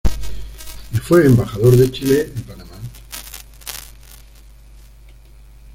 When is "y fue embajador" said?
0.91-1.75